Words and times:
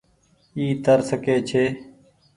اي 0.57 0.65
تر 0.83 0.99
سڪي 1.09 1.35
ڇي۔ 1.49 1.63